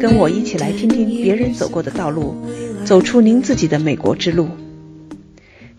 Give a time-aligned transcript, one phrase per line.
[0.00, 2.36] 跟我一起来听听别人走过的道路，
[2.84, 4.48] 走出您自己的美国之路。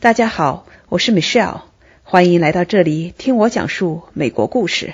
[0.01, 1.61] 大家好，我是 Michelle，
[2.03, 4.93] 欢迎来到这里听我讲述美国故事。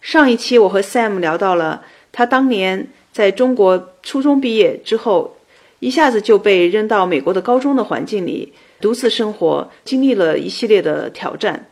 [0.00, 1.82] 上一期我和 Sam 聊到了
[2.12, 5.36] 他当年在中国初中毕业之后，
[5.80, 11.66] 一下子就被扔到美国的高中的环境里，独自生活，经历了一系列的挑战。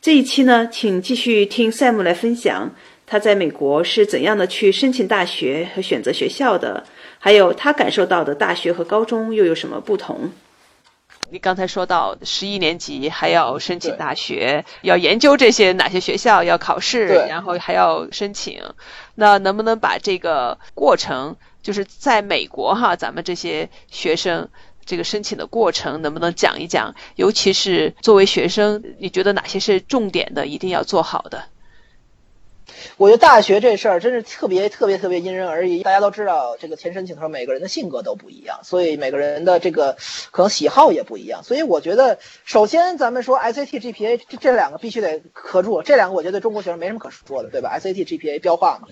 [0.00, 2.74] 这一期呢，请继续听 Sam 来分享
[3.12, 6.82] 他在美国是怎样的去申请大学和选择学校的，
[7.18, 10.32] 还有他感受到的大学和高中又有什么不同。
[11.28, 18.62] 你刚才说到十一年级还要申请大学，要研究这些哪些学校要考试，然后还要申请。
[19.14, 24.48] 那能不能把这个过程，就是在美国哈，咱们这些学生。
[24.84, 26.92] 这个申请的过程能不能讲一讲？
[27.14, 31.44] 尤其是作为学生，你觉得哪些是重点的，一定要做好的？
[32.96, 35.82] 我觉得大学这事儿真是特别特别特别因人而异。
[35.82, 39.96] 大家都知道，这个填申请的时候，每个人的性格都不一样，所以每个人的这个
[40.30, 41.42] 可能喜好也不一样。
[41.42, 45.82] 所以我觉得，首先咱们说 SAT、GPA 这这两个必须得合住。
[45.82, 48.88] 这两个我觉得中国学生没什么可说的，对吧？SAT、GPA 标化嘛。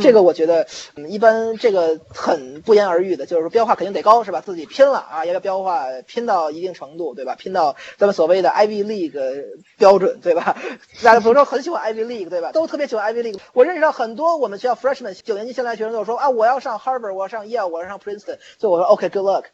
[0.00, 4.40] 这个我觉得，嗯，一般这个很不言而喻的，就是说标化肯定得高，是吧？
[4.40, 7.34] 自己拼了啊，要标化拼到一定程度，对吧？
[7.36, 9.44] 拼到咱们所谓的 Ivy League
[9.78, 10.56] 标准，对吧？
[11.02, 12.52] 大家比如说很喜欢 Ivy League，对吧？
[12.52, 13.38] 都特别喜欢 Ivy League。
[13.52, 18.38] 我认识到很多我们学校 Freshman 九年级新来学生都说啊，我要上 Harvard，我要上 Yale，我要上 Princeton。
[18.58, 19.44] 所以我说 OK，Good luck，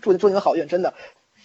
[0.00, 0.94] 祝祝你们好运，真的。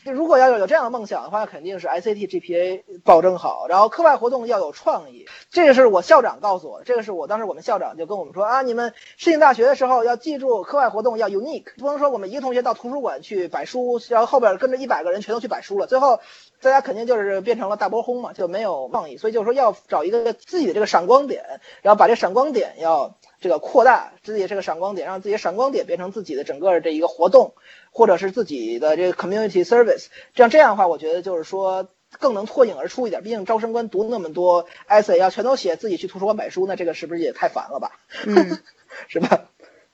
[0.08, 5.28] 就如果要有有这样的梦想的话，肯定是 SAT、GPA 保证好，然后课外活动要有创意。
[5.52, 16.22] 这个是我校长告诉我，这个是我当时我们校长就跟我们说啊，你们申请大学的时候要记住课外活动要 unique，不能说我们一个同学到图书馆去摆书，然后后边跟着一百个人全都去摆书了，最后
[16.62, 19.18] 大家肯定就是变成了大波轰嘛，就没有创意。
[19.18, 27.54] 所以就是说要找一个自己的这个闪光点，然后把这闪光点要这个扩大自己这个闪光点，让自己的闪光点变成自己的整个这一个活动。
[27.90, 31.90] 或者是自己的这个 community service，这样这样的话，我觉得就是说
[32.20, 33.24] 更能脱颖而出一点。
[33.24, 38.00] 毕竟招生官读那么多 essay，要全都写自己去图书馆买书，那这个是不是也太烦了吧？
[38.28, 38.60] 嗯，
[39.10, 39.46] 是吧？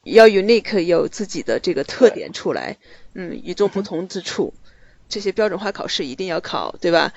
[0.03, 2.77] 要 unique 有自己的这个特点出来，
[3.13, 4.53] 嗯，与众不同之处。
[5.07, 7.13] 这些标准化考试一定要考，对吧？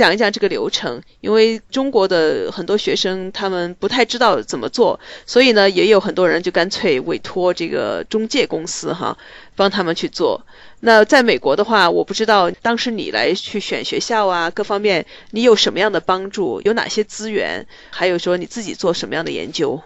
[0.00, 9.18] 讲一讲这个流程，因为中国的很多学生他们不太知道怎么做，所以呢，也有很多人就干脆委托这个中介公司哈，
[9.56, 10.46] 帮他们去做。
[10.80, 19.82] 那在美国的话，我不知道当时你来去选学校啊，各方面你有什么样的帮助，有哪些资源，还有说你自己做什么样的研究？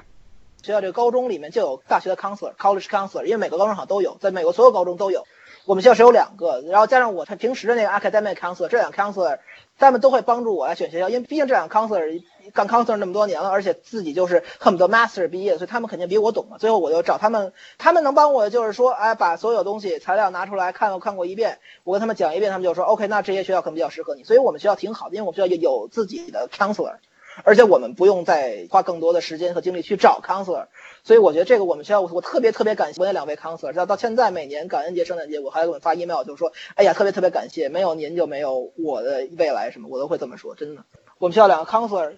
[0.63, 5.27] 学校这个高中里面就有大学的 counselor，college counselor，因为每个高中好像都有，在美国所有高中都有。
[5.67, 9.39] 我们学校是有两个，然后加上我他平时的那个 academic counselor，这两个 counselor，
[9.79, 16.59] 他们都会帮助我来选学校，因为毕竟这两个 counselor 干 counselor 那么多年了，而且自己就是恨不得 master 毕业，所以他们肯定比我懂嘛。
[16.59, 24.23] 最后我就找他们，他们能帮我就是说，哎，把所有东西材料拿出来看了看过一遍，我跟他们讲一遍，他们就说 OK，那这些学校可能比较适合你。
[24.23, 26.97] 所以我们学校挺好的，因为我们学校有有自己的 counselor。
[27.43, 30.69] 而且我们不用再花更多的时间和精力去找 counselor，
[31.03, 40.84] 所以我觉得这个我们学校我我特别特别感谢我那两位 counselor，到到现在每年感恩节、圣诞节我还给我们发 email，就是说，哎呀，特别特别感谢，没有您就没有我的未来什么，我都会这么说，真的。
[41.19, 42.15] 我们学校两个 counselor，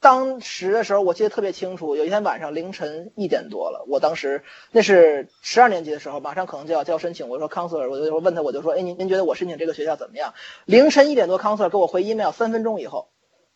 [0.00, 10.34] 当时的时候我记得特别清楚，有一天晚上凌晨一点多了，我当时那是十二年级的时候，马上可能就要交申请，我说 counselor，我就问他，我就说，哎，您您觉得我申请这个学校怎么样？
[10.66, 13.08] 凌晨一点多，counselor 给我回 email，三分钟以后。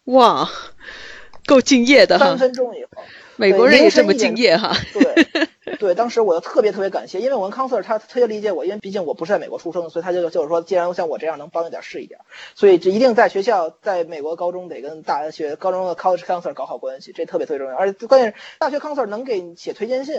[0.04, 0.48] 哇，
[1.46, 2.26] 够敬业的哈！
[2.26, 3.02] 三分钟以后，
[3.36, 4.76] 美国人也这么敬业哈。
[4.92, 5.46] 对
[5.78, 12.20] 对，当时我就特别特别感谢，因为我跟康 Sir 他特别理解我，因为毕竟我不是在美国出生的，所以他就就是说，既然像我这样能帮一点是一点，
[12.54, 17.76] 所以这一定在学校，在美国高中得跟大学高中的 college counselor 搞好关系，这特别特别重要。
[17.76, 20.16] 而且关键是大学 counselor 能给你写推荐信。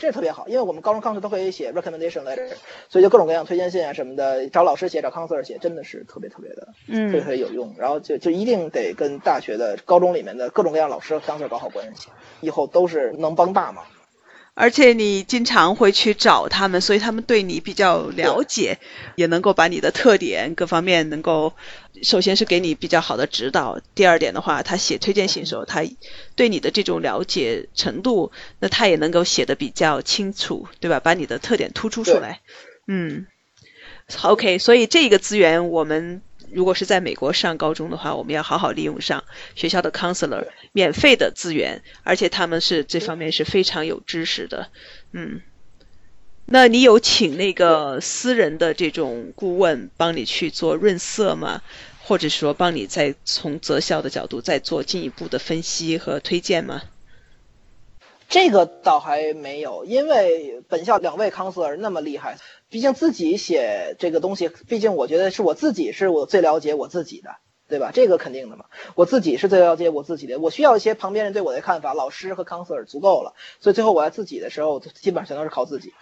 [0.00, 2.48] 这特别好，因为我们高中 counselor 都会写 recommendation letter，
[2.88, 7.74] 所以就各种各样推荐信啊什么的，找老师写，找 counselor 写，真的是特别特别的，嗯，特别特别有用。
[7.76, 12.08] 然后就就一定得跟大学的高中里面的各种各样老师和 counselor 搞好关系，
[12.40, 13.84] 以后都是能帮大忙。
[14.54, 18.78] 而且你经常会去找他们，所以他们对你比较了解，
[19.16, 21.54] 也能够把你的特点各方面能够，
[22.02, 23.80] 首先是给你比较好的指导。
[23.94, 25.82] 第二点的话，他写推荐信的时候，他
[26.36, 31.00] 对你的这种了解程度，那他也能够写的比较清楚，对吧？
[31.00, 32.40] 把你的特点突出出来。
[32.86, 33.26] 嗯
[34.22, 36.22] ，OK，所以这个资源我们。
[36.52, 39.24] 如果是在美国上高中的话，我们要好好利用上
[39.54, 44.68] 学校的 counselor 免费的资源，而且他们是这方面是非常有知识的。
[45.12, 45.40] 嗯，
[46.46, 51.62] 那你有请那个私人的这种顾问帮你去做润色吗？
[52.02, 56.82] 或者说帮你再从择校的角度再做进一步的分析和推荐吗？
[58.28, 62.38] 这个倒还没有，因为本校两位 counselor 那么厉害，
[62.70, 67.36] 毕竟自己写这个东西，毕竟我觉得是我自己是我最了解我自己的，
[67.68, 67.90] 对吧？
[67.92, 75.92] 这个肯定的嘛，我自己是最了解我自己的，我需要一些旁边人对我的看法，老师和 counselor 足够了，所以最后我要自己的时候，基本上全都是靠自己。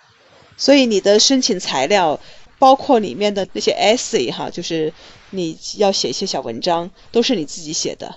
[0.59, 2.21] 所以你的申请材料，
[2.59, 4.93] 包括里面的那些 essay 哈，就是
[5.31, 8.17] 你要写一些小文章，都是你自己写的。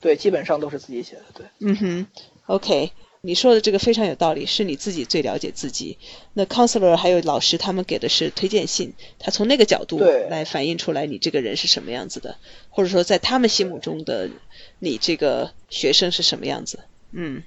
[0.00, 1.22] 对，基本上都是自己写的。
[1.34, 2.06] 对，嗯哼
[2.46, 2.92] ，OK。
[3.26, 5.96] 你说的这个非常有道理，是你自己最了解自己。
[6.34, 9.98] 那 counselor 还有老师他们给的是推荐信，他从那个角度
[10.28, 12.36] 来反映出来你这个人是什么样子的，
[12.68, 14.28] 或者说在他们心目中的
[14.78, 16.80] 你这个学生是什么样子。
[17.12, 17.42] 嗯。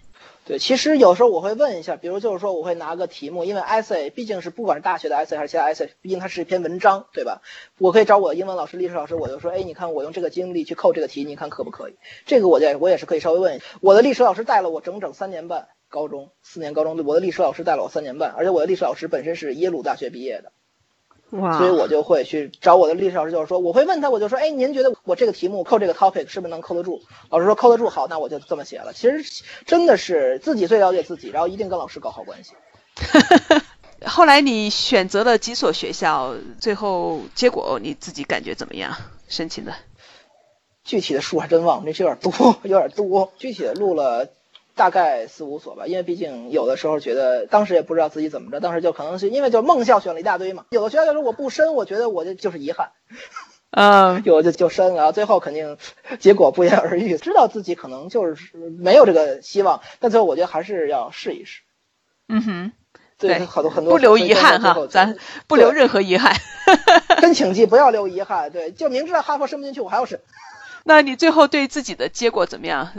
[0.47, 7.41] 对，其实有时候我会问一下，比如就是说我会拿个题目，因为 essay 毕竟是不管是大学的 essay 还是其他 essay，毕竟它是一篇文章，对吧？
[7.79, 11.97] 我可以找我的英文老师、历史老师，我就说，哎，你看我用这个经历去扣这个题，你看可不可以？
[12.25, 13.65] 这个我也我也是可以稍微问一下。
[13.81, 20.53] 我的历史老师带了我整整三年半，高中四年高中，我的历史老师带了我三年半，而且我的历史老师本身是耶鲁大学毕业的。
[21.31, 21.57] 哇！
[21.57, 27.01] 所以我就会去找我的历史老师，就是说，我会问他，我就说，哎，您觉得我这个题目扣这个 topic 是不是能扣得住？
[27.29, 28.93] 老师说扣得住，好，那我就这么写了。
[28.93, 32.53] 其实真的是自己最了解自己，然后一定跟老师搞好关系。
[34.05, 38.95] 后来你选择了几所学校，最后结果你自己感觉怎么样？
[39.27, 39.73] 申请的？
[40.85, 43.33] 具体的数还真忘了，那是有点多，有点多。
[43.37, 44.29] 具体的录了。
[44.77, 50.65] 大概四五所吧，因为毕竟有的时候觉得当时也不知道自己怎么着，当时就可能是因为就梦校选了一大堆嘛。
[50.69, 52.91] 有的学校就是我不申，我觉得我就就是遗憾，
[53.71, 55.77] 嗯，有就就申了，最后肯定
[56.19, 61.63] 结果不言而喻，知道自己可能就是没有这个希望，但最后我觉得还是要试一试。
[62.29, 62.71] 嗯哼，
[63.17, 66.35] 对，好多很多不留遗憾哈，咱不留任何遗憾，
[67.19, 70.19] 申请季不要留遗憾，对，就明知道哈佛申不进去，我还要申。
[70.83, 72.93] 那你最后对自己的结果怎么样？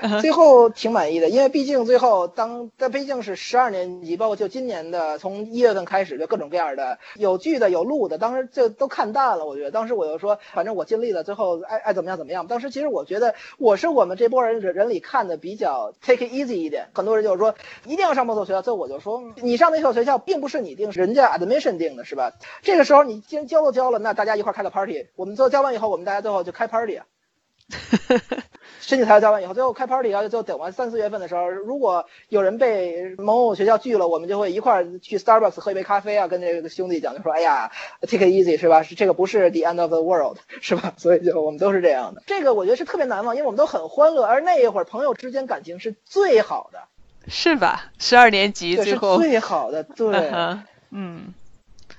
[0.20, 9.44] 最后挺满意的，因为毕竟最后当，但毕竟是十二年级，包括就今年的，从一月份开始就各种各样的有剧的有录的，当时就都看淡了。
[9.44, 12.46] 我觉得当时我就说，反正我尽力了，最后爱爱怎么样怎么样。
[12.46, 17.54] 当时其实我觉得我是我们这波人人里看的比较 take it easy 一点，很多人就是说
[17.84, 22.32] 一定要上某所学校，最后我就说你上那所学校并不是你定，人家 admission 定的是吧？
[22.62, 27.06] 这个时候你既然交都交了，那大家一块开了 party，我们最后交完以后，我们大家最后就开 party 啊。
[28.82, 37.70] 申请材料交完以后，最后开 party 啊，就等完三四月份的时候，如果有人被某某学校拒了，我们就会一块儿去 Starbucks 喝一杯咖啡啊，跟这个兄弟讲，就说，哎呀
[38.00, 38.82] ，take it easy 是吧？
[38.82, 40.94] 这个不是 the end of the world 是吧？
[40.96, 42.22] 所以就我们都是这样的。
[42.26, 46.80] 这个我觉得是特别难忘，因为我们都很欢乐，而那一会儿朋友之间感情是最好的，
[47.28, 47.92] 是吧？
[48.00, 50.32] 十二年级最后最好的，对，
[50.90, 51.32] 嗯。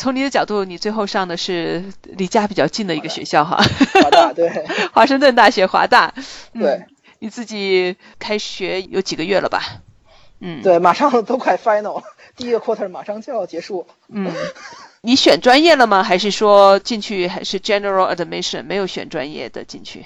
[0.03, 3.63] 从你的角度，你最后上的是离家比较近的一个学校哈，
[4.03, 4.49] 华大对，
[4.91, 6.13] 华盛顿大学华大，
[6.51, 6.83] 对，
[7.19, 9.61] 你自己开学有几个月了吧？
[10.41, 12.03] 嗯，对，马上都快 final，
[12.35, 13.87] 第一个 quarter 马上就要结束。
[14.09, 14.29] 嗯，
[14.99, 16.03] 你选专业了吗？
[16.03, 20.05] 还是说进去还是 general admission 没有选专业的进去？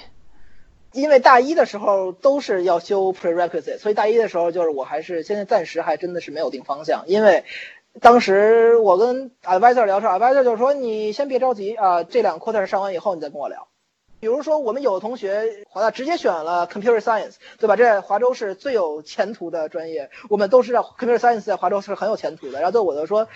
[0.92, 7.42] 因为大一的时候都是要修 prerequisite，所以大一的时候就是我还是现在暂时还真的是没有定方向，因为。
[8.00, 13.68] 当时我跟 advisor 聊说，advisor 就是说你先别着急啊，这两个 quarter 上完以后你再跟我聊。
[14.20, 17.76] 比如说我们有的同学华大直接选了 computer science，对吧？
[17.76, 22.58] 这华州是最有前途的专业，我们都知道 computer science 在华州是很有前途的。
[22.60, 23.28] 然后对我就说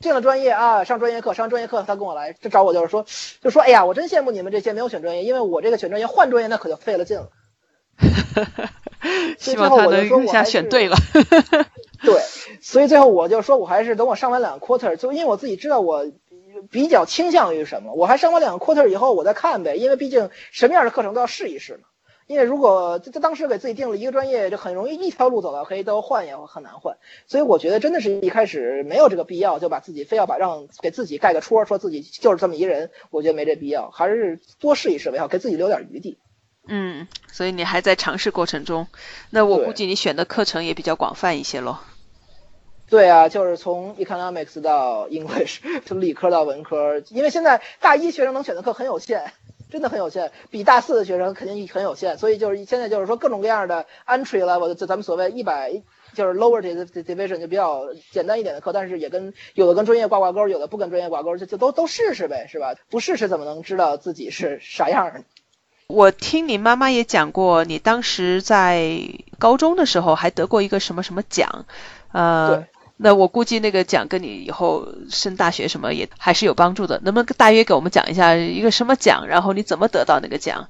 [0.00, 3.06] 进了专业啊，上专业课，上专业课他跟我来，就找我就是说，
[3.40, 7.28] 就说哎呀，我真羡慕你们这些没有选专业，因为我这个选专业换专业那可就费了劲了。
[9.38, 10.96] 希望他能一下选对了。
[12.04, 12.22] 对，
[12.60, 16.06] 所以最后我就说，我还是等我上完两个 quarter，就因为我自己知道我
[16.70, 21.88] 比较倾向于什么，我还上完两个 quarter 以后我再看呗，因为毕竟什么样的课程都要试一试嘛。
[22.26, 26.96] 因为如果在当时给自己定了一个专业，就很容易一条路走到黑，都换也很难换。
[27.26, 36.16] 所以我觉得真的是一开始没有这个必要，就把自己非要把让给自己盖个戳，说自己就是这么一人，我觉得没这必要，还是多试一试为好，给自己留点余地。
[36.66, 38.86] 嗯，所以你还在尝试过程中，
[39.28, 41.76] 那我估计你选的课程也比较广泛一些喽。
[42.94, 49.32] 对啊，就是从 economics 到 English， 从理科到文科，因为现在大一学生能选的课很有限，
[49.68, 55.82] 真的很有限，比大四的学生肯定很有限，所以就是现在就是说各种各样的 entry level，就咱们所谓一百
[56.14, 62.76] 就是 lower division 就比较简单一点的课，但是也跟有的跟专业挂挂钩，有的不跟专业挂钩，就就都都试试呗，是吧？
[62.90, 65.24] 不试试怎么能知道自己是啥样呢？
[65.88, 69.00] 我听你妈妈也讲过，你当时在
[69.40, 71.66] 高中的时候还得过一个什么什么奖，
[72.10, 77.00] 呃，那我估计那个奖跟你以后升大学什么也还是有帮助的。
[77.04, 80.68] 能不能大约给我们讲一下一个什么奖，然后你怎么得到那个奖？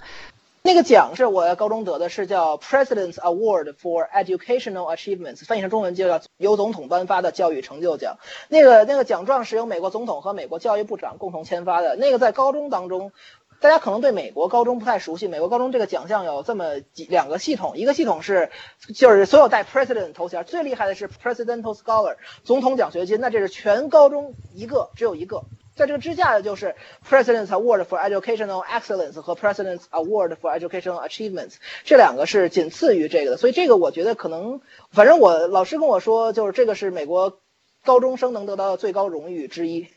[0.67, 8.17] 那个奖是我高中得的，是叫 President's Award for Educational Achievements，翻译成中文就叫由总统颁发的教育成就奖。
[8.49, 11.97] 那个那个奖状是由美国总统和美国教育部长共同签发的。
[11.97, 13.13] 那个在高中当中，
[13.61, 15.27] 大家可能对美国高中不太熟悉。
[15.27, 18.51] 美国高中这个奖项有这么几两个系统，一个系统是
[18.95, 25.45] 就是所有带 President 头衔，最厉害的是 Presidential Scholar 总统奖学金，那这是全高中一个，只有一个。
[25.77, 26.77] 在这个之下的就是
[27.09, 34.61] President's Award for Educational Excellence 和 President's Award for Educational Achievements，这两个是仅次于这个的，所以这个我觉得可能，
[34.93, 37.41] 反正我老师跟我说，就是这个是美国
[37.85, 39.89] 高中生能得到的最高荣誉之一。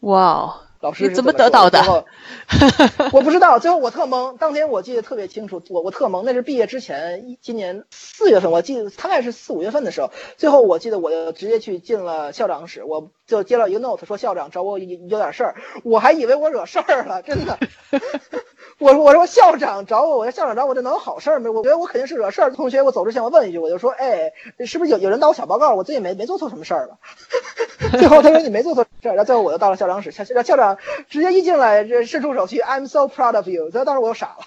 [0.00, 0.69] 哇。
[0.80, 2.06] 老师怎么得到的？
[3.12, 3.58] 我不知道。
[3.58, 6.22] 最后我特懵，当天我记得特别清楚，我我特懵。
[6.24, 10.10] 那是毕业之前，一今年四月份，我记得大概是四五月份的时候。
[10.38, 15.54] 最后我记得我就直接去进了校长室，我就接到一个 note，说校长找我有有点事儿。
[15.84, 17.58] 我还以为我惹事儿了，真的。
[18.78, 21.50] 我我说校长找我，我说校长找我，这能有好事儿吗？
[21.50, 22.50] 我觉得我肯定是惹事儿。
[22.52, 24.32] 同学，我走之前我问一句，我就说，哎，
[24.64, 25.74] 是不是有有人打我小报告？
[25.74, 26.96] 我最近没没做错什么事儿吧？
[27.98, 30.78] 最后他说你没做错事儿，然后最后我就到了校长室，校校校长
[31.08, 33.70] 直接一进来这伸出手去，I'm so proud of you。
[33.72, 34.44] 然后当时我又傻了，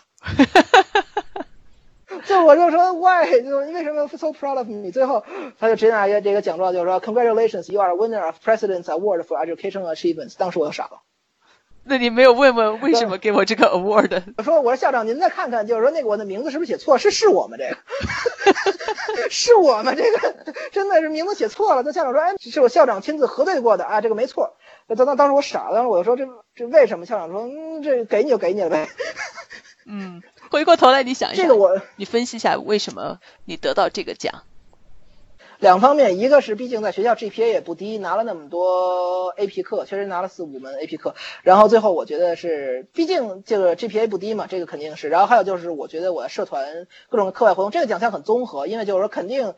[2.26, 3.42] 就我就说 Why？
[3.44, 4.92] 就你为什么 so proud of me？
[4.92, 5.24] 最后
[5.60, 10.36] 他就直接拿一个这个奖状，就是说 Congratulations，you are a winner of President's Award for Educational Achievements。
[10.38, 11.02] 当时我又傻了。
[11.86, 14.24] 那你没有问问为什么给我这个 award？
[14.38, 16.98] 我说我说校长，您再看看，就是说那个我的名字是不是写错？
[16.98, 17.78] 是是我们这个，
[19.30, 21.84] 是我们这个，真的是名字写错了。
[21.84, 24.56] 那校长说，哎，是我校长亲自核对过的啊，这个没错。
[24.88, 26.26] 那当当时我傻了，当时我就说这
[26.56, 27.06] 这为什么？
[27.06, 28.88] 校长说，嗯，这给你就给你了呗。
[29.86, 34.44] 嗯，回过头来你想一下，这个我你分析一下为什么你得到这个奖。
[35.64, 41.16] 两方面，一个是毕竟在学校 GPA 也不低，拿了那么多 AP 课，确实拿了四五门 AP 课。
[41.42, 45.08] 然后最后我觉得是，毕竟这个 GPA 不低嘛，这个肯定是。
[45.08, 49.56] 然后还有就是，我觉得我的社团各种课外活动，这个奖项很综合，因为就是说肯定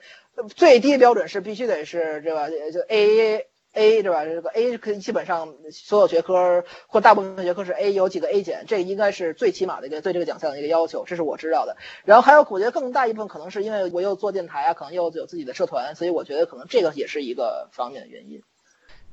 [0.55, 2.51] 最低标准是必须得是这个？
[2.71, 3.47] 就 A。
[3.75, 4.25] A 对吧？
[4.25, 11.75] 这个 A 可基本上所有学科或大部分学科是 A，有几个 A 减，这应该是最起码的一个对这个奖项的一个要求，这是我知道的。
[12.05, 18.41] 然后还有，我觉得更大一部分可能是因为我又做电台啊，可能又有自己的社团，所以我觉得可能这个也是一个方面的原因。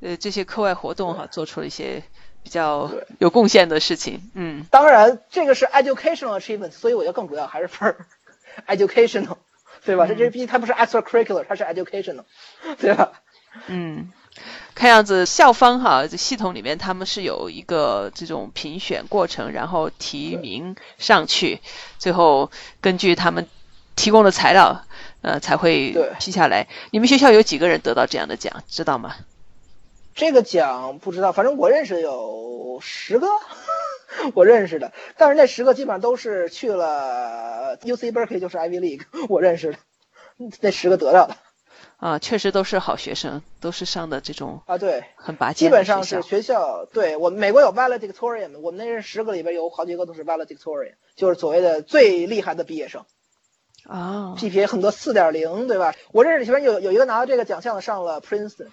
[0.00, 2.02] 呃，这些课外活动哈，做出了一些
[2.42, 4.30] 比较有贡献的事情。
[4.34, 8.06] 嗯，当然这个是 educational achievement，所以我觉得更主要还是分儿
[8.66, 9.36] ，educational，
[9.84, 10.06] 对吧？
[10.06, 12.24] 这这毕竟它不是 extracurricular，它是 educational，
[12.78, 13.22] 对吧？
[13.66, 14.12] 嗯。
[14.74, 21.60] 看样子校方哈，这系统里面他们是有一个这种评选过程，然后提名上去，
[21.98, 23.46] 最后根据他们
[23.94, 24.84] 提供的材料，
[25.20, 26.68] 呃，才会批下来。
[26.90, 29.14] 你们学校有几个人得到这样的奖，知道吗？
[30.14, 33.26] 这个奖不知道，反正我认识有十个，
[34.34, 39.78] 我认识的，但是那十个基本上都是去了 U C Berkeley，就是 Ivy League，我认识的，
[40.60, 41.36] 那十个得到的。
[42.02, 45.68] 啊，确实都是好学生，都是上的这种啊，对，很拔尖。
[45.68, 53.04] 基本上是学校，对我们美国有 valedictorian，我们那人十个里边有好几个都是 valedictorian，就是所谓的最厉害的毕业生。
[53.86, 55.94] 啊，GPA 很多四点零，对吧？
[56.10, 58.66] 我认识里边有有一个拿到这个奖项的上了 Princeton。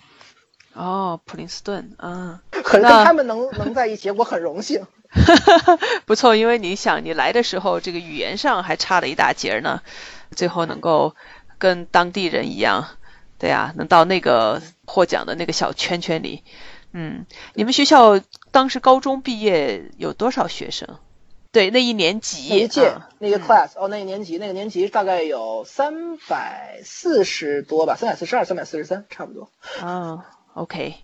[0.74, 4.88] 哦，普林斯顿啊，很跟他们能能在一起，我很荣幸。
[6.08, 9.84] 不错，因为你想，你来的时候这个语言上还差了一大截呢，
[10.36, 11.16] 最后能够
[11.60, 12.88] 跟当地人一样。
[13.40, 16.44] 对呀，能到那个获奖的那个小圈圈里，
[16.92, 18.20] 嗯，你们学校
[18.52, 21.00] 当时高中毕业有多少学生？
[21.52, 29.50] 对，那一年级，那一届，那个 class，哦，那一年级，那个年级大概有三百四十多吧，三百四十二，三百四十三，差不多。
[29.82, 30.96] 啊，OK。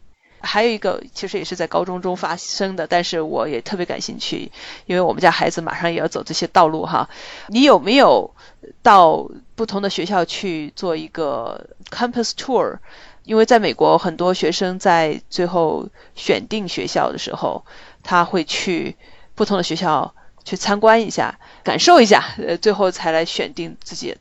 [0.41, 4.51] 还有一个，其实也是在高中中发生的，但是我也特别感兴趣，
[4.85, 7.09] 因为我们家孩子马上也要走这些道路哈。
[7.47, 8.35] 你有没有
[8.83, 12.77] 到不同的学校去做一个 campus tour？
[13.23, 17.65] 因为在美国，很多学生在最后选定学校的时候，
[18.03, 18.95] 他会去
[19.33, 24.15] 不同的学校去参观一下，感受一下，呃，最后才来选定自己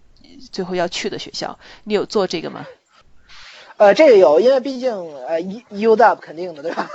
[0.50, 1.58] 最后要去的学校。
[1.82, 2.64] 你有做这个吗？
[3.76, 4.90] 呃，这个有，因为毕竟
[5.26, 6.88] 呃，U U W 肯定的，对吧？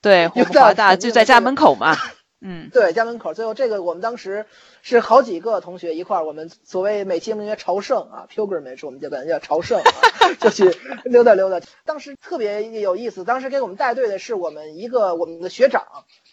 [0.00, 1.96] 对， 华大就在家门口嘛。
[2.40, 3.34] 嗯，对，家门口。
[3.34, 4.46] 最后这个我们当时
[4.80, 9.82] 是好几个同学一块儿，我们所谓美其名曰朝圣啊，pilgrimage，我们就管叫朝圣，
[10.38, 10.72] 就去
[11.04, 11.60] 溜达溜达。
[11.84, 15.82] 当时特别有意思，当时给我们带队的是我们一个我们的学长，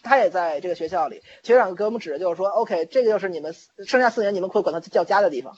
[0.04, 1.22] 他也在这个学校里。
[1.42, 3.52] 学长给我们指的就是说，OK，这个就是你们
[3.84, 5.56] 剩下四年你们可以管它叫家的地方。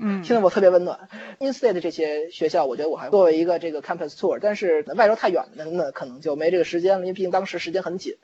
[0.00, 1.08] 嗯，现在我特别温暖。
[1.38, 8.16] Instead 这些学校，我觉得我还作为一个这个 campus tour，但是外州太远了，那可能就没这个时间了，因为毕竟当时时间很紧。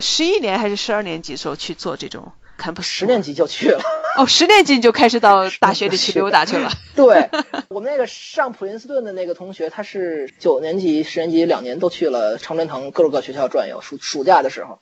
[0.00, 3.80] 十一年还是十二年级时候去做这种看不十年级就去了。
[4.16, 6.70] 哦，十年级你就开始到 大学里去溜达去了。
[6.94, 7.28] 对
[7.68, 13.80] 我们那个上普林斯顿的那个同学，他是九年级、十年级两年都去了常春藤各个学校转悠。
[13.80, 14.78] 暑暑假的时候，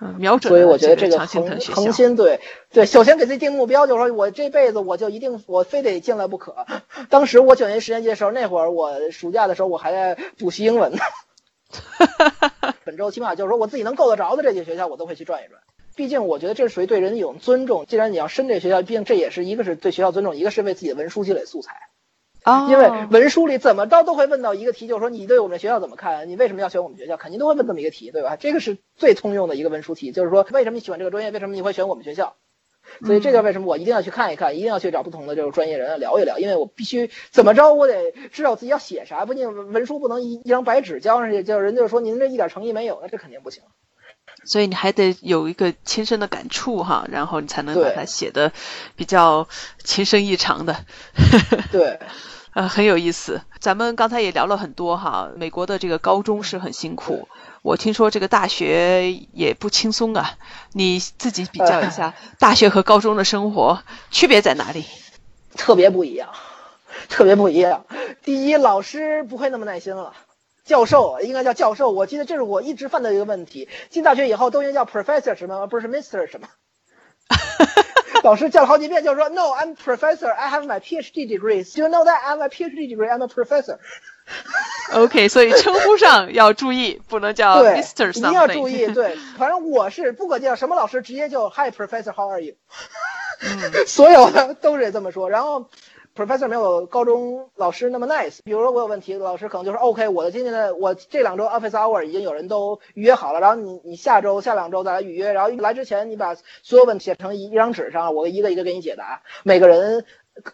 [0.00, 0.50] 嗯，瞄准。
[0.50, 2.40] 所以我觉得这个恒恒心对
[2.72, 6.54] 对，首先给自己定目标，就是说我这辈子我就一定我非得进来不可。
[7.08, 10.98] 当时我九年级、十年级的时候，那会儿我暑假的时候我还在补习英文呢。
[12.84, 15.60] 本周起码就是说我自己能够得着的这些学校，我都会去转一转。
[15.96, 17.84] 毕竟我觉得这是属于对人的一种尊重。
[17.86, 21.74] 既然你要申这学校，毕竟这也是一个是对学校尊重，一个是为自己的文书积累素材。
[22.42, 26.28] 啊，因为文书里怎么着都会问到一个题，就是说你对我们学校怎么看？
[26.28, 27.18] 你为什么要选我们学校？
[27.18, 28.36] 肯定都会问这么一个题，对吧？
[28.36, 31.30] 这个是最通用的一个文书题，就是说为什么你喜欢这个专业？
[31.30, 32.36] 为什么你会选我们学校？
[33.04, 43.62] 所以这个为什么我一定要去看一看，一定要去找不同的这种专业人聊一聊，因为我必须怎么着，我得知道自己要写啥，不仅文书不能一一张白纸交上去，就人就是说您这一点诚意没有，那这肯定不行。
[44.44, 48.52] 所以你还得有一个亲身的感触哈，然后你才能把它写的
[48.96, 49.48] 比较
[49.82, 50.76] 情深意长的。
[51.70, 51.98] 对，
[52.52, 53.42] 呃，很有意思。
[53.60, 57.28] 咱们刚才也聊了很多哈，美国的这个高中是很辛苦，
[57.62, 60.32] 我听说这个大学也不轻松啊。
[60.72, 64.84] 你自己比较一下大学和高中的生活区别在哪里？
[65.56, 66.30] 特别不一样，
[67.08, 67.86] 特别不一样。
[68.22, 70.12] 第一，老师不会那么耐心了。
[70.64, 73.68] 教授应该叫教授，我记得这是我一直犯的一个问题。
[73.90, 76.48] 进大学以后都应该叫 professor 什么，而不是 Mister 什么。
[78.22, 80.30] 老师叫了好几遍，就是说 No, I'm professor.
[80.30, 81.64] I have my PhD degree.
[81.64, 83.08] Do you know that I have my PhD degree?
[83.08, 83.78] I'm a professor.
[84.92, 88.86] OK，所以称呼上要注意，不能叫 Mister 一定要注意。
[88.92, 92.54] 对，反正我是不管叫什么老师，直接就 Hi Professor, How are you？
[93.86, 95.68] 所有的都是这么说，然后。
[96.20, 98.40] Professor 没有高中老师那么 nice。
[98.44, 109.22] 比如说我有问题，老师可能就说 OK，我的今天的我这两周 office hour 已经有人都预约好了，然后你你下周下两周再来预约，然后来之前你把所有问题写成一一张纸上，我一个一个给你解答。
[109.44, 110.04] 每个人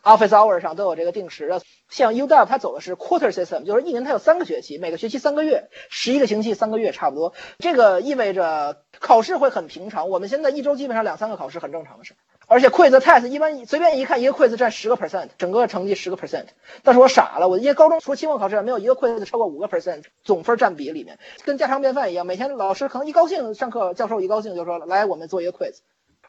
[0.04, 1.60] office hour 上都有这个定时的。
[1.88, 7.34] 像 UW 它走的是 quarter system，就是一年它有三个学期，每个学期三个月，十一个星期三个月差不多。
[7.58, 10.08] 这个意味着考试会很平常。
[10.10, 12.14] 我们现在一周基本上两三个考试很正常的事。
[12.48, 16.44] 而且 quiz test 一般随便一看，一个 quiz 占十个 percent，整个成绩十个 percent。
[16.84, 22.24] 但是我傻了，我因为高中除了期末考试，没有一个 quiz 超过五个 percent 总分占比里面，跟家常便饭一样。
[22.24, 25.78] 每天老师可能一高兴上课，教授一高兴就说来我们做一个 quiz，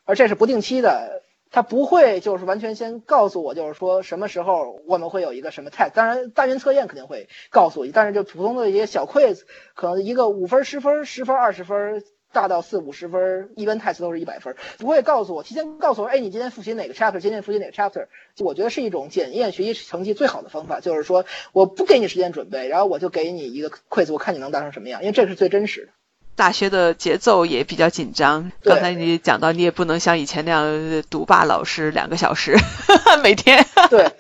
[0.06, 5.92] 而这是不定期的，他不会就是完全先告诉我，就是说什么时候我们会有一个什么 test。
[5.94, 9.42] 当然单元测验肯定会告诉我，但是就普通的一些小 quiz，
[9.76, 12.04] 可能一个五分、十分、十分、二十分。
[12.34, 18.08] 大到四五十分，一般 test 都是一百分，不会告诉我，提前告诉我，哎，你今天复习哪个 chapter，今天复习哪个 chapter，
[18.40, 25.92] 我觉得是一种检验学习成绩最好的方法，就是说我不给你时间准备，然后我就给你一个 quiz，我看你能答成什么样，因为这是最真实的。
[26.36, 32.56] 大学的节奏也比较紧张，刚才你讲到，你也不能像以前那样独霸老师两个小时
[33.24, 33.66] 每天。
[33.90, 34.12] 对，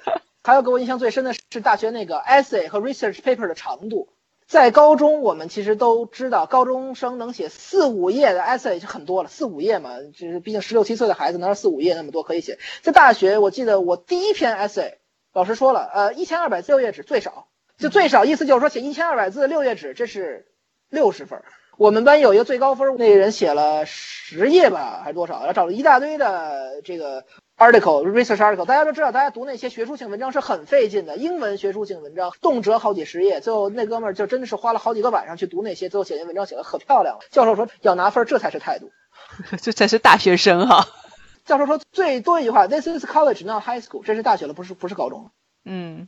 [0.43, 4.09] 还有给我印象最深的是大学那个 essay 和 research paper 的长度。
[4.47, 9.27] 在高中，我们其实都知道，高中生能写四五页的 essay 就很多了。
[9.29, 12.57] 四五页嘛，就是毕竟十六七岁的孩子，能四五页那么多可以写。
[12.81, 14.93] 在大学，我记得我第一篇 essay，
[15.33, 20.47] 老师说了，呃，一千二百字六页纸最少，就最少，意思就是说写一千二百字六页纸，这是
[20.89, 21.43] 六十分。
[21.77, 25.39] 我们班有一个最高分，那个人写了十页吧，还是多少？
[25.39, 27.25] 然后找了一大堆的这个。
[27.57, 31.17] Article research article，大家都知道，大家读那些学术性文章是很费劲的。
[31.17, 37.21] 英文学术性文章动辄好几十页，最后那哥们儿就真的是花了好几个晚上去读那些，最后写的文章写的可漂亮了。
[37.31, 38.91] 教授说要拿分，这才是态度，
[39.61, 40.87] 这才是大学生哈。
[41.45, 45.31] 教授说最多一句话，This is college, not high school，这是大学了，不是不是高中。
[45.65, 46.07] 嗯。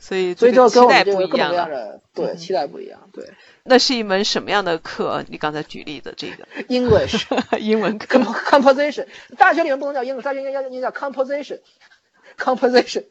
[0.00, 3.30] 所以，所以就跟我们这个各种各样的对期待不一样，对。
[3.62, 5.22] 那是一门什么样的课？
[5.28, 7.26] 你刚才举例的这个 English
[7.58, 13.04] 英文课 composition，大学里面不能叫 English，大学应该应该叫 composition，composition，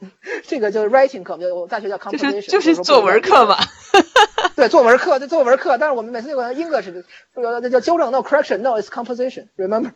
[0.48, 3.56] 这个就是 writing 课，就大学叫 composition，就是作文课嘛。
[4.56, 6.92] 对，作文课，就作文课，但是我们每次就管 English，
[7.36, 9.92] 那叫纠正，no correction，no it's composition，remember，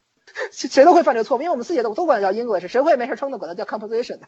[0.52, 4.28] 谁都会犯这个错误，因为我们四节都都管它叫 English，谁会没事撑的管它叫 composition 的。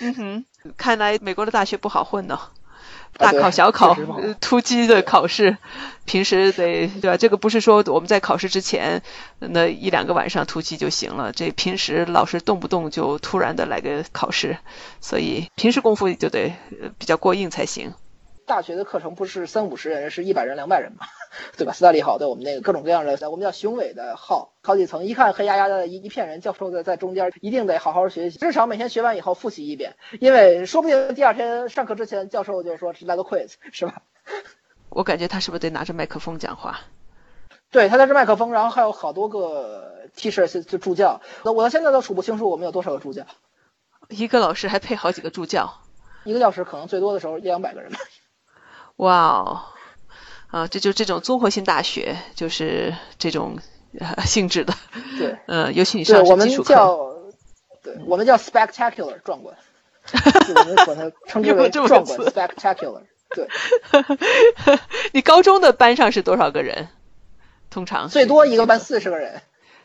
[0.00, 0.44] 嗯哼，
[0.76, 2.38] 看来美国的大学不好混呢，
[3.16, 3.96] 大考小考
[4.40, 5.56] 突击的考试，
[6.04, 7.16] 平时得对吧？
[7.16, 9.02] 这个不是说我们在考试之前
[9.38, 14.58] 那一两个晚上突击就行了，这平时老师动不动就突然的来个考试，
[15.00, 16.52] 所以平时功夫就得
[16.98, 17.94] 比较过硬才行。
[18.46, 21.06] 大学的课程不是三五十人，是一百人、两百人嘛，
[21.56, 21.72] 对吧？
[21.72, 34.02] 斯大利好对我们那个各种各样的，我们叫雄伟的号，好几层，一看黑压压的一一片人，教授在在中间，一定得好好学习，至少每天学完以后复习一遍，因为说不定第二天上课之前，教授就说来个 quiz，是吧？
[34.90, 36.80] 我感觉他是不是得拿着麦克风讲话？
[37.70, 41.20] 对，他拿着麦克风，然后还有好多个 T 恤就助教。
[41.44, 43.26] 那我到现在都数不清楚我们有多少个助教。
[44.08, 45.80] 一个老师还配好几个助教，
[46.22, 47.98] 一个教室可能最多的时候一两百个人吧。
[48.96, 49.62] 哇哦，
[50.50, 53.58] 啊，这就这种综合性大学，就是这种
[54.24, 54.74] 性质的。
[55.18, 56.96] 对，嗯，尤其你上我们叫，
[57.82, 59.56] 对我们叫 spectacular 壮观，
[60.56, 63.02] 我们管它称之为壮观 spectacular。
[63.30, 63.48] 对，
[65.12, 66.88] 你高中的班上是多少个人？
[67.70, 69.42] 通常最多一个班四十个人，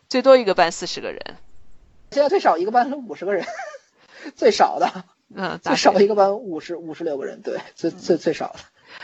[0.07, 1.37] 最多一个班四十个人。
[2.11, 3.43] 现在最少一个班五十个人，
[4.35, 5.03] 最少的，
[5.35, 8.59] 嗯，最少一个班五十五十六个人，对，最最最少的。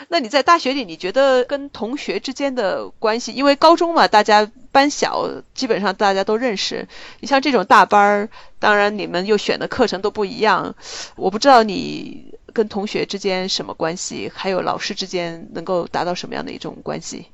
[0.08, 3.32] 那你在大学里，你觉得跟同学之间的关系？
[3.34, 6.88] 因为高中嘛，大家班小，基本上大家都认识。
[7.20, 10.76] 你像这种大班儿，当然你们又选的课程都不一样。
[11.16, 17.28] 我不知道你跟同学之间什么关系，还有老师之间能够达到什么样的一种关系？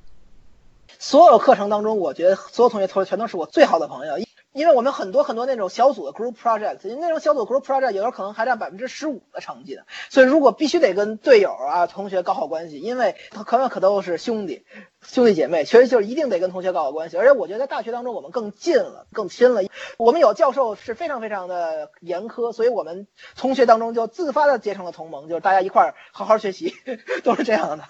[0.99, 4.19] 所有课程当中，我觉得所有同学同学全都是我最好的朋友。
[4.53, 14.65] 因为我们很多很多那种小组的 group project，那种小组 group project 有时候可能还占百分之十五的成绩的，所以如果必须得跟队友啊同学搞好关系，因为他可能可都是兄弟
[15.01, 17.15] 兄弟姐妹，其实就是一定得跟同学搞好关系。
[17.15, 19.61] 而且我觉得在大学当中我们更近了，更亲了。
[19.97, 26.75] 我们有教授是非常非常的严苛，所以我们同学当中就自发的结成了同盟，就是大家一块儿好好学习，
[27.23, 27.85] 都是这样的。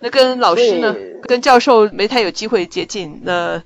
[0.00, 0.94] 那跟老师呢？
[1.22, 3.62] 跟教授没太有机会接近，那。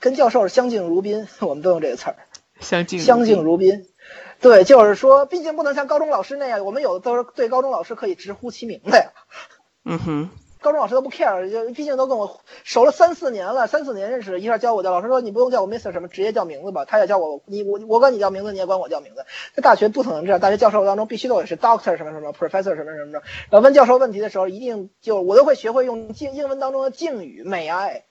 [0.00, 2.16] 跟教授是相敬如宾， 我们都用这个词儿。
[2.58, 3.86] 相敬相敬如宾，
[4.40, 9.12] 对，就是说，毕竟不能像高中老师那样，我们有的都是对高中老师可以直呼其名的呀。
[9.84, 10.30] 嗯哼。
[10.60, 16.84] 高中老师都不 care，就毕竟都跟我熟了三四年了，三四年认识，一下教我叫老师说你不用叫我 Mister 什么，直接叫名字吧。
[16.84, 19.24] 他也叫我你我我管你叫名字，你也管我叫名字。
[19.54, 23.22] 在大学不可能这样，大学教授当中必须都得是 Doctor 什么什么，Professor 什么什么的。
[23.50, 28.04] 然后问教授问题的时候，一定就我都会学会用敬英文当中的敬语 May I，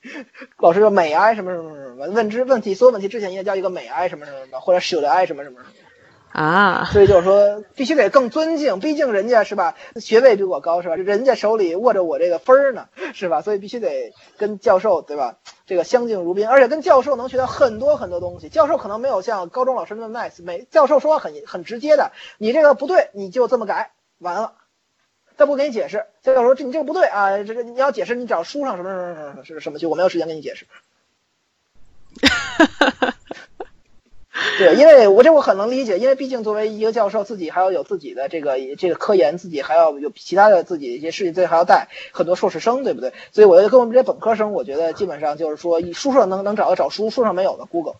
[0.58, 5.74] 老师说 May I 什么什么什么，问之问题所有问题之前一定叫一个 May I 什么什么什么，或者 Should I 什么什么什么。
[6.32, 10.96] 啊，所以就是说，必须得更尊敬，毕竟人家是吧，学位比我高是吧？
[10.96, 13.42] 人家手里握着我这个分儿呢，是吧？
[13.42, 15.38] 所以必须得跟教授对吧？
[15.66, 18.48] 这个相敬如宾，而且跟教授能学到很多很多东西。
[18.48, 24.54] 教授可能没有像高中老师那么 nice，没教授说话很很直接的，你这个不对，你就这么改，完了，
[25.36, 26.06] 他不给你解释。
[26.22, 30.68] 教授说这你这个不对啊，这个你要解释，你找书上什么什么什么是什么去，我没有时间给你解释。
[34.58, 43.12] 对，因为我这我很能理解，因为毕竟作为一个教授，自己还要有自己的这个这个科研，自己还要有其他的自己一些事情，自己还要带很多硕士生，对不对？
[43.32, 47.96] 所以我觉得跟我们这些本科生，我觉得基本上就是说，书上能能找的找书，书上没有的 Google。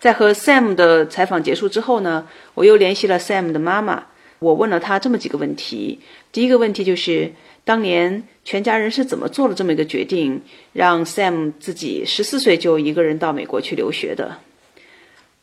[0.00, 4.06] 在和 Sam 的采访结束之后呢，我又联系了 Sam 的妈妈，
[4.40, 6.00] 我问了他这么几个问题。
[6.32, 7.32] 第一个问题就是，
[7.64, 14.38] 当年全家人是怎么做了这么一个决定，让 Sam 自己十四岁就一个人到美国去留学的？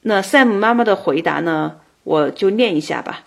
[0.01, 1.81] 那 Sam 妈妈的回答呢？
[2.03, 3.23] 我就念一下吧。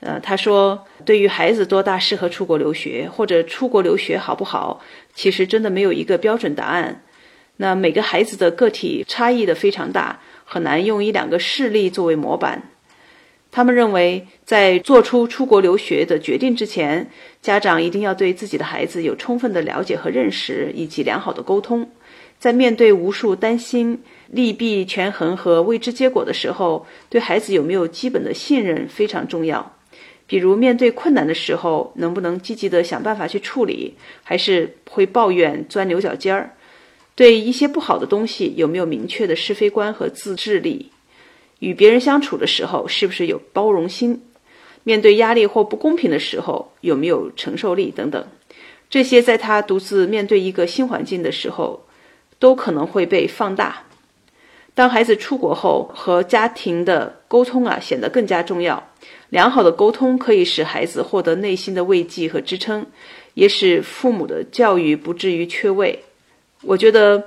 [0.00, 4.80] 呃，她说：“对于孩子多大适合出国留学，或者出国留学好不好，
[5.14, 7.02] 其实真的没有一个标准答案。
[7.56, 12.62] 那每个孩子的个体差异的非常大，很难用一两个事例作为模板。
[13.50, 17.10] 他们认为，在做出出国留学的决定之前，
[17.42, 21.90] 家长一定要对自己的孩子有充分的了解和认识，以及良好的沟通。
[22.40, 29.76] 在面对无数担心。”利弊权衡和未知结果的时候，对孩子有没有基本的信任非常重要。
[30.28, 36.54] 比如面对困难的时候，能不能积极的想办法去处理，还是会抱怨钻牛角尖儿？
[37.16, 40.92] 对一些不好的东西，有没有明确的是非观和自制力？
[41.58, 44.22] 与别人相处的时候，是不是有包容心？
[44.84, 48.24] 面对压力或不公平的时候，有没有承受力等等？
[48.88, 51.84] 这些在他独自面对一个新环境的时候，
[52.40, 53.84] 都可能会被放大。
[54.74, 58.82] 当孩子出国后，和家庭的沟通啊显得更加重要。
[59.28, 62.86] 良好的沟通可以使孩子获得内心的慰藉和支撑，
[63.34, 66.02] 也使父母的教育不至于缺位。
[66.62, 67.22] 我觉得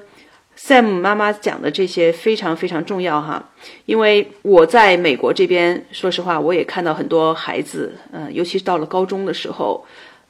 [0.58, 3.52] Sam 妈妈讲的这些非常非常重要哈，
[3.86, 9.86] 因为我在美国这边，说实话，我也看到很多孩子，嗯，尤其是到了高中的时候，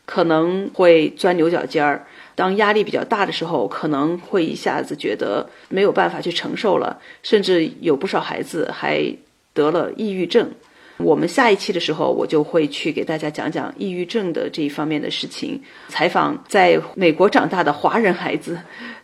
[0.06, 2.06] 可能会钻牛角尖儿。
[2.36, 9.16] 当压力比较大的时候，可能会一下子觉得没有办法去承受了，甚至有不少孩子还
[9.54, 10.50] 得了抑郁症。
[10.98, 18.58] 我们下一期的时候，我就会去给大家讲讲抑郁症的这一方面的事情，采访在美国长大的华人孩子，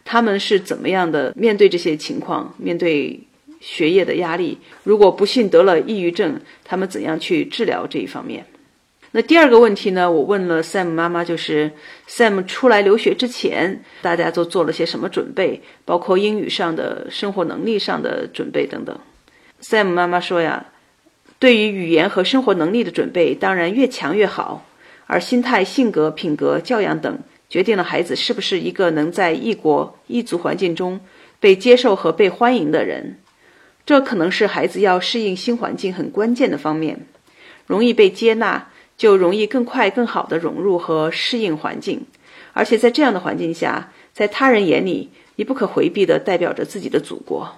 [0.06, 3.20] 他们是怎么样的面对这些情况，面对
[3.60, 4.58] 学业的压力。
[4.84, 8.46] 如果不幸得了抑郁症，他们怎样去治疗这一方面？
[9.12, 11.72] 那第二个问题呢，我问了 Sam 妈妈，就是
[12.08, 18.96] Sam 出来留学之前，大家都做了些什么准备，包括英语上的、生活能力上的准备等等。
[19.62, 20.68] Sam 妈妈说呀，
[21.40, 24.64] 对于语言和生活能力的准备，当然越强越好，
[25.08, 27.18] 而心态、性格、品格、教养等，
[27.50, 31.00] 决定了孩子是不是一个能在异国异族环境中
[31.40, 33.18] 被接受和被欢迎的人。
[33.88, 37.08] 这可能是孩子要适应新环境很关键的方面，
[37.66, 38.69] 容易被接纳。
[39.00, 42.06] 就容易更快、更好的融入和适应环境，
[42.52, 47.56] 而且在这样的环境下，在他人眼里，你不可回避的代表着自己的祖国。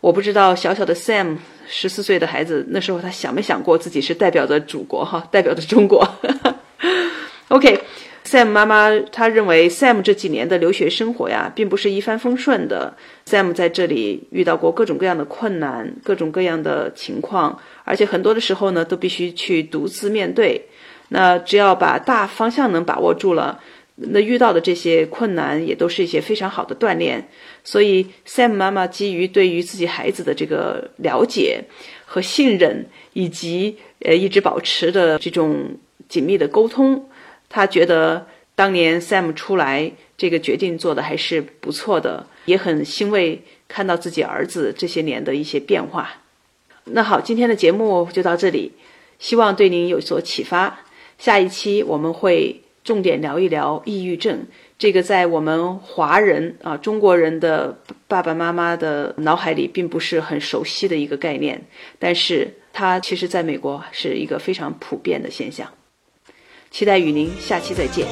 [0.00, 6.08] 我不知道小小的 Sam 十四岁的孩子那时候他想没想过自己是代表着祖国哈，代表着中国。
[7.48, 7.80] OK。
[8.24, 12.94] Sam 妈妈，她认为 Sam 这几年的留学生活呀，并不是一帆风顺的。
[13.26, 20.66] Sam 在这里遇到过各种各样的困难，各种各样的情况，而且很多的时候呢，都必须去独自面对。
[21.08, 23.60] 那只要把大方向能把握住了，
[23.96, 27.28] 那遇到的这些困难也都是一些非常好的锻炼。
[27.64, 31.64] 所以，Sam 妈妈基于对于自己孩子的这个了解
[32.04, 35.78] 和信任，以及呃一直保持的这种
[36.10, 37.07] 紧密的沟通。
[37.48, 46.10] 他觉得当年 Sam 出来这个决定做的还是不错的，也很欣慰看到自己儿子这些年的一些变化。
[46.84, 48.72] 那好，今天的节目就到这里，
[49.18, 50.80] 希望对您有所启发。
[51.18, 54.46] 下一期我们会重点聊一聊抑郁症，
[54.78, 61.62] 这个在我们华人啊中国人的爸爸妈妈的脑海里并不是很熟悉的一个概念，
[61.98, 65.70] 但是它其实在美国是一个非常普遍的现象。
[66.70, 68.06] 期待与您下期再见。